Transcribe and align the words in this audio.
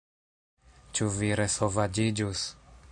Ĉu 0.99 1.11
vi 1.19 1.31
resovaĝiĝus? 1.43 2.49